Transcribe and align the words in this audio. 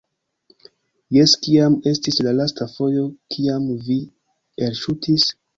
Jes 1.17 1.35
kiam 1.43 1.75
estis 1.93 2.19
la 2.29 2.33
lasta 2.39 2.69
fojo 2.73 3.07
kiam 3.35 3.71
vi 3.91 4.03
elŝutis? 4.71 5.33